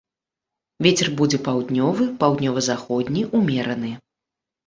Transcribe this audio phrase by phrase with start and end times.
[0.85, 3.91] Вецер будзе паўднёвы, паўднёва-заходні ўмераны.